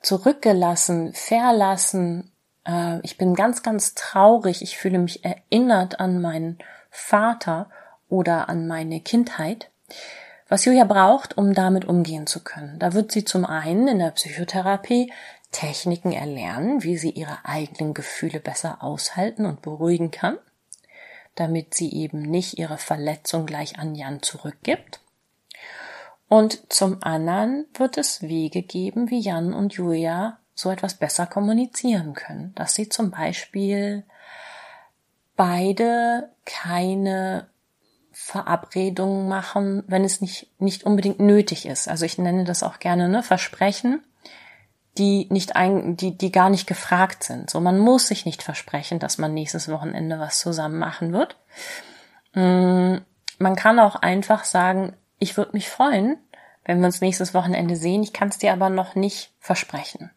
zurückgelassen, 0.02 1.14
verlassen, 1.14 2.32
äh, 2.68 3.00
ich 3.04 3.18
bin 3.18 3.36
ganz, 3.36 3.64
ganz 3.64 3.94
traurig, 3.96 4.62
ich 4.62 4.78
fühle 4.78 5.00
mich 5.00 5.24
erinnert 5.24 6.02
an 6.02 6.20
meinen 6.20 6.58
Vater 6.90 7.70
oder 8.10 8.50
an 8.50 8.68
meine 8.68 9.00
Kindheit. 9.00 9.70
Was 10.50 10.66
Julia 10.66 10.84
braucht, 10.84 11.38
um 11.38 11.54
damit 11.54 11.86
umgehen 11.86 12.28
zu 12.28 12.44
können. 12.44 12.80
Da 12.80 12.92
wird 12.92 13.14
sie 13.14 13.24
zum 13.24 13.46
einen 13.46 13.88
in 13.88 14.00
der 14.00 14.12
Psychotherapie 14.12 15.14
Techniken 15.54 16.12
erlernen, 16.12 16.84
wie 16.84 16.98
sie 16.98 17.12
ihre 17.12 17.46
eigenen 17.46 17.94
Gefühle 17.94 18.42
besser 18.42 18.84
aushalten 18.84 19.46
und 19.46 19.62
beruhigen 19.62 20.12
kann 20.12 20.38
damit 21.36 21.74
sie 21.74 21.92
eben 21.94 22.22
nicht 22.22 22.58
ihre 22.58 22.78
Verletzung 22.78 23.46
gleich 23.46 23.80
an 23.80 23.96
Jan 23.96 24.22
zurückgibt. 24.22 25.00
Und 26.28 26.72
zum 26.72 27.04
anderen 27.04 27.66
wird 27.74 27.98
es 27.98 28.22
Wege 28.22 28.62
geben, 28.62 29.10
wie 29.10 29.20
Jan 29.20 29.54
und 29.54 29.74
Julia 29.74 30.40
so 30.56 30.70
etwas 30.70 30.96
besser 30.96 31.26
kommunizieren 31.26 32.14
können, 32.14 32.54
dass 32.56 32.74
sie 32.74 32.88
zum 32.88 33.12
Beispiel 33.12 34.04
beide 35.36 36.30
keine 36.46 37.48
Verabredungen 38.12 39.28
machen, 39.28 39.84
wenn 39.88 40.04
es 40.04 40.22
nicht, 40.22 40.52
nicht 40.60 40.86
unbedingt 40.86 41.20
nötig 41.20 41.66
ist. 41.66 41.88
Also 41.88 42.06
ich 42.06 42.18
nenne 42.18 42.44
das 42.44 42.64
auch 42.64 42.80
gerne 42.80 43.10
ne, 43.10 43.24
Versprechen 43.24 44.04
die 44.98 45.28
nicht 45.30 45.56
ein, 45.56 45.96
die, 45.96 46.18
die 46.18 46.32
gar 46.32 46.50
nicht 46.50 46.68
gefragt 46.68 47.24
sind. 47.24 47.50
So, 47.50 47.60
man 47.60 47.80
muss 47.80 48.08
sich 48.08 48.26
nicht 48.26 48.44
versprechen, 48.44 49.00
dass 49.00 49.18
man 49.18 49.34
nächstes 49.34 49.70
Wochenende 49.70 50.20
was 50.20 50.40
zusammen 50.40 50.80
machen 50.80 51.14
wird. 51.14 51.38
Mm, 52.34 52.98
man 53.40 53.56
kann 53.56 53.80
auch 53.80 53.96
einfach 53.96 54.44
sagen, 54.44 54.96
ich 55.18 55.38
würde 55.38 55.54
mich 55.54 55.70
freuen, 55.70 56.18
wenn 56.66 56.80
wir 56.80 56.88
uns 56.88 57.02
nächstes 57.02 57.34
Wochenende 57.34 57.76
sehen. 57.76 58.04
Ich 58.04 58.14
kann 58.14 58.30
es 58.30 58.38
dir 58.38 58.54
aber 58.54 58.70
noch 58.70 58.96
nicht 58.96 59.32
versprechen. 59.40 60.12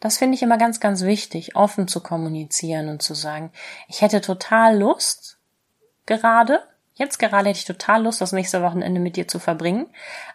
Das 0.00 0.18
finde 0.18 0.34
ich 0.34 0.42
immer 0.42 0.58
ganz, 0.58 0.80
ganz 0.80 1.02
wichtig, 1.02 1.54
offen 1.54 1.86
zu 1.86 2.00
kommunizieren 2.00 2.88
und 2.88 3.02
zu 3.02 3.14
sagen, 3.14 3.52
ich 3.86 4.00
hätte 4.00 4.20
total 4.20 4.76
Lust 4.76 5.38
gerade, 6.06 6.60
Jetzt 6.94 7.18
gerade 7.18 7.48
hätte 7.48 7.58
ich 7.58 7.64
total 7.64 8.02
Lust, 8.04 8.20
das 8.20 8.32
nächste 8.32 8.62
Wochenende 8.62 9.00
mit 9.00 9.16
dir 9.16 9.26
zu 9.26 9.38
verbringen, 9.38 9.86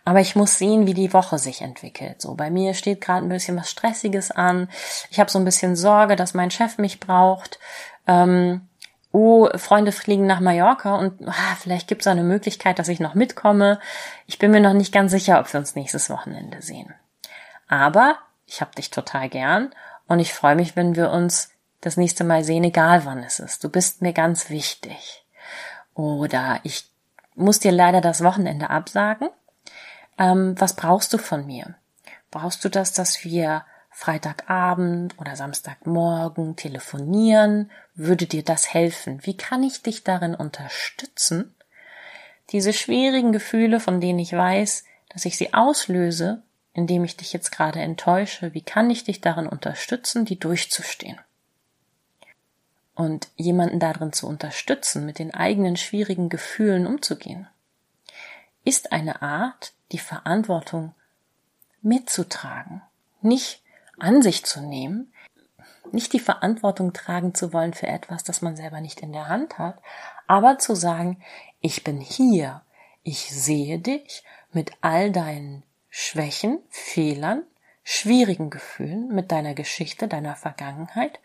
aber 0.05 0.21
ich 0.21 0.35
muss 0.35 0.57
sehen, 0.57 0.87
wie 0.87 0.95
die 0.95 1.13
Woche 1.13 1.37
sich 1.37 1.61
entwickelt. 1.61 2.21
So, 2.21 2.33
bei 2.33 2.49
mir 2.49 2.73
steht 2.73 2.99
gerade 2.99 3.25
ein 3.25 3.29
bisschen 3.29 3.57
was 3.57 3.69
Stressiges 3.69 4.31
an. 4.31 4.67
Ich 5.11 5.19
habe 5.19 5.29
so 5.29 5.37
ein 5.37 5.45
bisschen 5.45 5.75
Sorge, 5.75 6.15
dass 6.15 6.33
mein 6.33 6.49
Chef 6.49 6.79
mich 6.79 6.99
braucht. 6.99 7.59
Ähm, 8.07 8.67
oh, 9.11 9.47
Freunde 9.55 9.91
fliegen 9.91 10.25
nach 10.25 10.39
Mallorca 10.39 10.95
und 10.95 11.27
ah, 11.27 11.55
vielleicht 11.59 11.87
gibt 11.87 12.01
es 12.01 12.07
eine 12.07 12.23
Möglichkeit, 12.23 12.79
dass 12.79 12.87
ich 12.87 12.99
noch 12.99 13.13
mitkomme. 13.13 13.79
Ich 14.25 14.39
bin 14.39 14.49
mir 14.49 14.61
noch 14.61 14.73
nicht 14.73 14.93
ganz 14.93 15.11
sicher, 15.11 15.39
ob 15.39 15.53
wir 15.53 15.59
uns 15.59 15.75
nächstes 15.75 16.09
Wochenende 16.09 16.63
sehen. 16.63 16.93
Aber 17.67 18.17
ich 18.47 18.61
habe 18.61 18.73
dich 18.73 18.89
total 18.89 19.29
gern 19.29 19.75
und 20.07 20.19
ich 20.19 20.33
freue 20.33 20.55
mich, 20.55 20.75
wenn 20.75 20.95
wir 20.95 21.11
uns 21.11 21.51
das 21.81 21.97
nächste 21.97 22.23
Mal 22.23 22.43
sehen, 22.43 22.63
egal 22.63 23.05
wann 23.05 23.23
es 23.23 23.39
ist. 23.39 23.63
Du 23.63 23.69
bist 23.69 24.01
mir 24.01 24.13
ganz 24.13 24.49
wichtig. 24.49 25.23
Oder 25.97 26.59
ich 26.61 26.85
muss 27.33 27.59
dir 27.59 27.71
leider 27.71 28.01
das 28.01 28.23
Wochenende 28.23 28.69
absagen. 28.69 29.29
Ähm, 30.19 30.53
was 30.57 30.75
brauchst 30.75 31.11
du 31.11 31.17
von 31.17 31.45
mir? 31.45 31.75
Brauchst 32.29 32.63
du 32.63 32.69
das, 32.69 32.93
dass 32.93 33.23
wir 33.23 33.65
Freitagabend 33.89 35.19
oder 35.19 35.35
Samstagmorgen 35.35 36.55
telefonieren? 36.55 37.71
Würde 37.95 38.27
dir 38.27 38.43
das 38.43 38.71
helfen? 38.71 39.21
Wie 39.23 39.35
kann 39.35 39.63
ich 39.63 39.81
dich 39.81 40.03
darin 40.03 40.35
unterstützen, 40.35 41.55
diese 42.51 42.73
schwierigen 42.73 43.31
Gefühle, 43.31 43.79
von 43.79 43.99
denen 43.99 44.19
ich 44.19 44.33
weiß, 44.33 44.85
dass 45.09 45.25
ich 45.25 45.35
sie 45.35 45.55
auslöse, 45.55 46.43
indem 46.73 47.05
ich 47.05 47.17
dich 47.17 47.33
jetzt 47.33 47.51
gerade 47.51 47.79
enttäusche, 47.79 48.53
wie 48.53 48.61
kann 48.61 48.91
ich 48.91 49.03
dich 49.03 49.19
darin 49.19 49.47
unterstützen, 49.47 50.25
die 50.25 50.39
durchzustehen? 50.39 51.17
Und 52.97 53.27
jemanden 53.35 53.79
darin 53.79 54.11
zu 54.11 54.27
unterstützen, 54.27 55.05
mit 55.05 55.19
den 55.19 55.31
eigenen 55.31 55.77
schwierigen 55.77 56.29
Gefühlen 56.29 56.87
umzugehen, 56.87 57.47
ist 58.63 58.91
eine 58.91 59.21
Art, 59.21 59.73
die 59.91 59.99
Verantwortung 59.99 60.95
mitzutragen, 61.83 62.81
nicht 63.21 63.61
an 63.99 64.23
sich 64.23 64.45
zu 64.45 64.61
nehmen, 64.61 65.13
nicht 65.91 66.11
die 66.11 66.19
Verantwortung 66.19 66.91
tragen 66.91 67.35
zu 67.35 67.53
wollen 67.53 67.75
für 67.75 67.85
etwas, 67.85 68.23
das 68.23 68.41
man 68.41 68.55
selber 68.55 68.81
nicht 68.81 69.01
in 69.01 69.13
der 69.13 69.29
Hand 69.29 69.59
hat, 69.59 69.79
aber 70.25 70.57
zu 70.57 70.73
sagen, 70.73 71.21
ich 71.61 71.83
bin 71.83 71.99
hier, 71.99 72.63
ich 73.03 73.29
sehe 73.29 73.77
dich 73.77 74.23
mit 74.51 74.71
all 74.81 75.11
deinen 75.11 75.61
Schwächen, 75.91 76.57
Fehlern, 76.69 77.43
schwierigen 77.89 78.49
Gefühlen 78.49 79.07
mit 79.15 79.31
deiner 79.31 79.53
Geschichte, 79.53 80.09
deiner 80.09 80.35
Vergangenheit. 80.35 81.21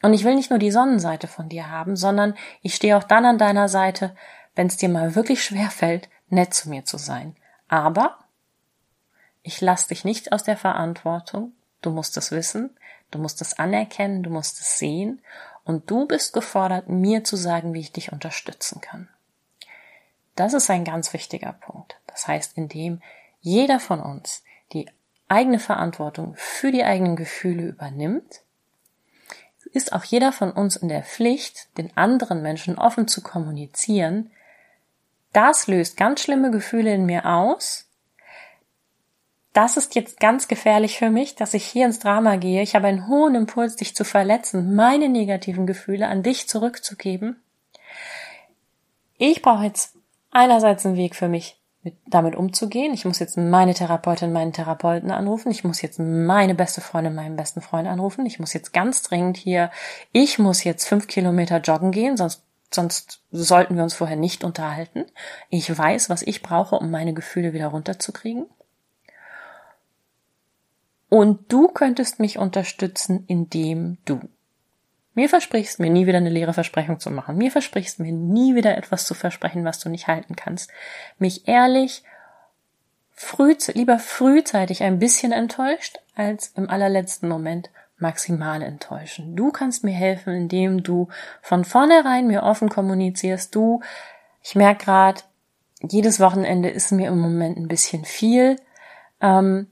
Und 0.00 0.14
ich 0.14 0.24
will 0.24 0.34
nicht 0.34 0.48
nur 0.48 0.58
die 0.58 0.70
Sonnenseite 0.70 1.26
von 1.26 1.50
dir 1.50 1.70
haben, 1.70 1.94
sondern 1.94 2.34
ich 2.62 2.74
stehe 2.74 2.96
auch 2.96 3.02
dann 3.02 3.26
an 3.26 3.36
deiner 3.36 3.68
Seite, 3.68 4.16
wenn 4.54 4.66
es 4.66 4.78
dir 4.78 4.88
mal 4.88 5.14
wirklich 5.14 5.44
schwer 5.44 5.68
fällt, 5.68 6.08
nett 6.30 6.54
zu 6.54 6.70
mir 6.70 6.86
zu 6.86 6.96
sein. 6.96 7.36
Aber 7.68 8.16
ich 9.42 9.60
lasse 9.60 9.88
dich 9.88 10.06
nicht 10.06 10.32
aus 10.32 10.42
der 10.42 10.56
Verantwortung. 10.56 11.52
Du 11.82 11.90
musst 11.90 12.16
es 12.16 12.30
wissen, 12.30 12.74
du 13.10 13.18
musst 13.18 13.42
es 13.42 13.58
anerkennen, 13.58 14.22
du 14.22 14.30
musst 14.30 14.58
es 14.58 14.78
sehen 14.78 15.20
und 15.64 15.90
du 15.90 16.06
bist 16.06 16.32
gefordert, 16.32 16.88
mir 16.88 17.24
zu 17.24 17.36
sagen, 17.36 17.74
wie 17.74 17.80
ich 17.80 17.92
dich 17.92 18.10
unterstützen 18.10 18.80
kann. 18.80 19.10
Das 20.34 20.54
ist 20.54 20.70
ein 20.70 20.84
ganz 20.84 21.12
wichtiger 21.12 21.52
Punkt. 21.52 22.00
Das 22.06 22.26
heißt, 22.26 22.56
indem 22.56 23.02
jeder 23.42 23.80
von 23.80 24.00
uns 24.00 24.42
die 24.72 24.88
eigene 25.28 25.58
Verantwortung 25.58 26.34
für 26.36 26.70
die 26.70 26.84
eigenen 26.84 27.16
Gefühle 27.16 27.68
übernimmt, 27.68 28.42
ist 29.72 29.92
auch 29.92 30.04
jeder 30.04 30.32
von 30.32 30.52
uns 30.52 30.76
in 30.76 30.88
der 30.88 31.02
Pflicht, 31.02 31.76
den 31.76 31.94
anderen 31.96 32.42
Menschen 32.42 32.78
offen 32.78 33.08
zu 33.08 33.22
kommunizieren. 33.22 34.30
Das 35.32 35.66
löst 35.66 35.96
ganz 35.96 36.20
schlimme 36.20 36.50
Gefühle 36.50 36.94
in 36.94 37.04
mir 37.04 37.26
aus. 37.26 37.86
Das 39.52 39.76
ist 39.76 39.94
jetzt 39.94 40.20
ganz 40.20 40.48
gefährlich 40.48 40.98
für 40.98 41.10
mich, 41.10 41.34
dass 41.34 41.54
ich 41.54 41.64
hier 41.64 41.86
ins 41.86 41.98
Drama 41.98 42.36
gehe. 42.36 42.62
Ich 42.62 42.74
habe 42.74 42.86
einen 42.86 43.08
hohen 43.08 43.34
Impuls, 43.34 43.76
dich 43.76 43.94
zu 43.94 44.04
verletzen, 44.04 44.74
meine 44.74 45.08
negativen 45.08 45.66
Gefühle 45.66 46.08
an 46.08 46.22
dich 46.22 46.48
zurückzugeben. 46.48 47.42
Ich 49.18 49.40
brauche 49.40 49.64
jetzt 49.64 49.96
einerseits 50.30 50.84
einen 50.84 50.96
Weg 50.96 51.16
für 51.16 51.28
mich, 51.28 51.58
mit, 51.86 51.96
damit 52.06 52.34
umzugehen. 52.34 52.92
Ich 52.92 53.04
muss 53.04 53.20
jetzt 53.20 53.38
meine 53.38 53.72
Therapeutin, 53.72 54.32
meinen 54.32 54.52
Therapeuten 54.52 55.12
anrufen. 55.12 55.52
Ich 55.52 55.62
muss 55.62 55.80
jetzt 55.80 56.00
meine 56.00 56.54
beste 56.54 56.80
Freundin, 56.80 57.14
meinen 57.14 57.36
besten 57.36 57.60
Freund 57.60 57.86
anrufen. 57.86 58.26
Ich 58.26 58.40
muss 58.40 58.52
jetzt 58.52 58.72
ganz 58.72 59.02
dringend 59.04 59.36
hier, 59.36 59.70
ich 60.12 60.38
muss 60.40 60.64
jetzt 60.64 60.86
fünf 60.86 61.06
Kilometer 61.06 61.60
joggen 61.60 61.92
gehen, 61.92 62.16
sonst 62.16 62.42
sonst 62.74 63.20
sollten 63.30 63.76
wir 63.76 63.84
uns 63.84 63.94
vorher 63.94 64.16
nicht 64.16 64.42
unterhalten. 64.42 65.06
Ich 65.48 65.78
weiß, 65.78 66.10
was 66.10 66.22
ich 66.22 66.42
brauche, 66.42 66.74
um 66.74 66.90
meine 66.90 67.14
Gefühle 67.14 67.52
wieder 67.52 67.68
runterzukriegen. 67.68 68.46
Und 71.08 71.52
du 71.52 71.68
könntest 71.68 72.18
mich 72.18 72.38
unterstützen, 72.38 73.22
indem 73.28 73.98
du 74.04 74.18
mir 75.16 75.28
versprichst, 75.28 75.80
mir 75.80 75.90
nie 75.90 76.06
wieder 76.06 76.18
eine 76.18 76.30
leere 76.30 76.52
Versprechung 76.52 77.00
zu 77.00 77.10
machen. 77.10 77.36
Mir 77.36 77.50
versprichst, 77.50 77.98
mir 77.98 78.12
nie 78.12 78.54
wieder 78.54 78.76
etwas 78.76 79.06
zu 79.06 79.14
versprechen, 79.14 79.64
was 79.64 79.80
du 79.80 79.88
nicht 79.88 80.06
halten 80.06 80.36
kannst. 80.36 80.70
Mich 81.18 81.48
ehrlich, 81.48 82.04
früh, 83.12 83.56
lieber 83.72 83.98
frühzeitig 83.98 84.82
ein 84.82 84.98
bisschen 84.98 85.32
enttäuscht, 85.32 85.98
als 86.14 86.48
im 86.48 86.68
allerletzten 86.68 87.28
Moment 87.28 87.70
maximal 87.98 88.60
enttäuschen. 88.60 89.34
Du 89.36 89.50
kannst 89.50 89.84
mir 89.84 89.94
helfen, 89.94 90.34
indem 90.34 90.82
du 90.82 91.08
von 91.40 91.64
vornherein 91.64 92.26
mir 92.26 92.42
offen 92.42 92.68
kommunizierst. 92.68 93.54
Du, 93.54 93.80
ich 94.42 94.54
merke 94.54 94.84
gerade, 94.84 95.22
jedes 95.80 96.20
Wochenende 96.20 96.68
ist 96.68 96.92
mir 96.92 97.08
im 97.08 97.18
Moment 97.18 97.56
ein 97.56 97.68
bisschen 97.68 98.04
viel. 98.04 98.56
Ähm, 99.22 99.68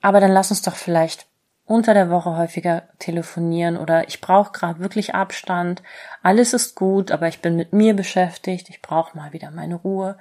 aber 0.00 0.18
dann 0.18 0.32
lass 0.32 0.50
uns 0.50 0.62
doch 0.62 0.74
vielleicht 0.74 1.27
unter 1.68 1.92
der 1.92 2.08
Woche 2.10 2.36
häufiger 2.36 2.88
telefonieren 2.98 3.76
oder 3.76 4.08
ich 4.08 4.22
brauche 4.22 4.52
gerade 4.52 4.80
wirklich 4.80 5.14
Abstand. 5.14 5.82
Alles 6.22 6.54
ist 6.54 6.74
gut, 6.74 7.12
aber 7.12 7.28
ich 7.28 7.42
bin 7.42 7.56
mit 7.56 7.74
mir 7.74 7.94
beschäftigt. 7.94 8.70
Ich 8.70 8.80
brauche 8.80 9.16
mal 9.16 9.34
wieder 9.34 9.50
meine 9.50 9.74
Ruhe. 9.74 10.16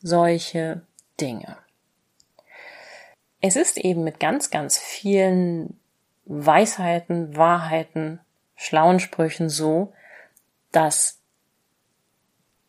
Solche 0.00 0.82
Dinge. 1.20 1.56
Es 3.40 3.54
ist 3.54 3.78
eben 3.78 4.02
mit 4.02 4.18
ganz, 4.18 4.50
ganz 4.50 4.76
vielen 4.76 5.78
Weisheiten, 6.24 7.36
Wahrheiten, 7.36 8.20
schlauen 8.56 8.98
Sprüchen 8.98 9.48
so, 9.48 9.92
dass 10.72 11.20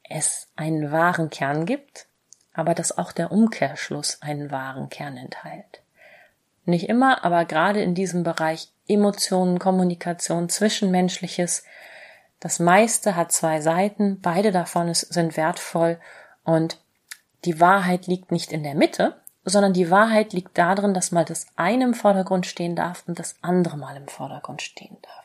es 0.08 0.49
einen 0.56 0.91
wahren 0.91 1.32
Kern 1.32 1.65
gibt, 1.65 2.08
aber 2.54 2.76
dass 2.76 2.95
auch 2.95 3.12
der 3.12 3.32
Umkehrschluss 3.32 4.21
einen 4.21 4.52
wahren 4.52 4.89
Kern 4.89 5.17
enthält. 5.17 5.83
Nicht 6.65 6.88
immer, 6.88 7.23
aber 7.26 7.45
gerade 7.45 7.82
in 7.82 7.93
diesem 7.95 8.23
Bereich 8.23 8.69
Emotionen, 8.88 9.60
Kommunikation, 9.60 10.49
Zwischenmenschliches, 10.49 11.63
das 12.39 12.60
meiste 12.60 13.15
hat 13.15 13.32
zwei 13.32 13.62
Seiten, 13.62 14.19
beide 14.21 14.52
davon 14.52 14.93
sind 14.93 15.38
wertvoll 15.38 15.99
und 16.43 16.78
die 17.45 17.60
Wahrheit 17.60 18.08
liegt 18.08 18.32
nicht 18.32 18.52
in 18.52 18.63
der 18.63 18.76
Mitte, 18.76 19.15
sondern 19.45 19.73
die 19.73 19.91
Wahrheit 19.91 20.34
liegt 20.34 20.58
darin, 20.58 20.93
dass 20.93 21.12
mal 21.12 21.26
das 21.26 21.47
eine 21.56 21.84
im 21.84 21.93
Vordergrund 21.93 22.45
stehen 22.45 22.76
darf 22.76 23.04
und 23.08 23.19
das 23.19 23.36
andere 23.41 23.78
mal 23.78 23.95
im 23.97 24.08
Vordergrund 24.08 24.62
stehen 24.62 24.97
darf. 25.02 25.23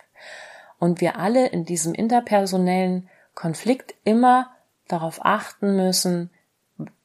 Und 0.78 1.00
wir 1.00 1.18
alle 1.18 1.46
in 1.46 1.64
diesem 1.64 1.94
interpersonellen 1.94 3.08
Konflikt 3.34 3.94
immer 4.04 4.50
darauf 4.88 5.24
achten 5.24 5.76
müssen, 5.76 6.30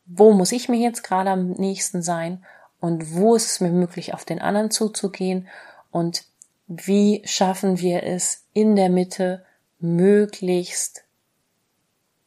wo 0.06 0.32
muss 0.32 0.52
ich 0.52 0.70
mir 0.70 0.80
jetzt 0.80 1.04
gerade 1.04 1.30
am 1.30 1.52
nächsten 1.52 2.02
sein 2.02 2.44
und 2.84 3.14
wo 3.14 3.34
ist 3.34 3.46
es 3.46 3.60
mir 3.62 3.70
möglich, 3.70 4.14
auf 4.14 4.26
den 4.26 4.42
anderen 4.42 4.70
zuzugehen 4.70 5.48
und 5.90 6.26
wie 6.68 7.22
schaffen 7.24 7.80
wir 7.80 8.04
es 8.04 8.44
in 8.52 8.76
der 8.76 8.90
Mitte 8.90 9.46
möglichst 9.80 11.06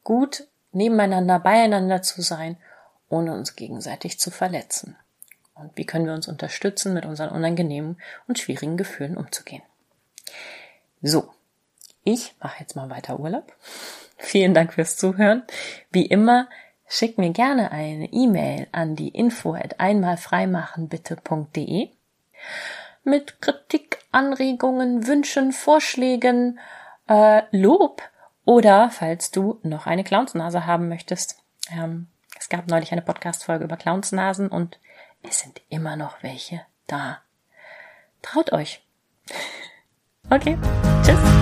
gut 0.02 0.48
nebeneinander, 0.72 1.40
beieinander 1.40 2.00
zu 2.00 2.22
sein, 2.22 2.56
ohne 3.10 3.34
uns 3.34 3.54
gegenseitig 3.54 4.18
zu 4.18 4.30
verletzen. 4.30 4.96
Und 5.52 5.76
wie 5.76 5.84
können 5.84 6.06
wir 6.06 6.14
uns 6.14 6.26
unterstützen, 6.26 6.94
mit 6.94 7.04
unseren 7.04 7.28
unangenehmen 7.28 8.00
und 8.26 8.38
schwierigen 8.38 8.78
Gefühlen 8.78 9.18
umzugehen. 9.18 9.62
So, 11.02 11.28
ich 12.02 12.34
mache 12.40 12.60
jetzt 12.60 12.76
mal 12.76 12.88
weiter 12.88 13.20
Urlaub. 13.20 13.52
Vielen 14.16 14.54
Dank 14.54 14.72
fürs 14.72 14.96
Zuhören. 14.96 15.42
Wie 15.92 16.06
immer 16.06 16.48
Schick 16.88 17.18
mir 17.18 17.30
gerne 17.30 17.72
eine 17.72 18.12
E-Mail 18.12 18.68
an 18.72 18.94
die 18.94 19.08
info 19.08 19.54
at 19.54 19.80
einmalfreimachenbitte.de 19.80 21.90
mit 23.02 23.40
Kritik, 23.40 23.98
Anregungen, 24.12 25.06
Wünschen, 25.06 25.52
Vorschlägen, 25.52 26.60
äh, 27.08 27.42
Lob 27.50 28.02
oder 28.44 28.90
falls 28.90 29.30
du 29.30 29.58
noch 29.62 29.86
eine 29.86 30.04
Clownsnase 30.04 30.66
haben 30.66 30.88
möchtest. 30.88 31.42
Ähm, 31.70 32.08
es 32.38 32.48
gab 32.48 32.68
neulich 32.68 32.92
eine 32.92 33.02
Podcast-Folge 33.02 33.64
über 33.64 33.76
Clownsnasen 33.76 34.48
und 34.48 34.78
es 35.22 35.40
sind 35.40 35.60
immer 35.68 35.96
noch 35.96 36.22
welche 36.22 36.62
da. 36.86 37.18
Traut 38.22 38.52
euch. 38.52 38.82
Okay, 40.28 40.58
tschüss. 41.04 41.35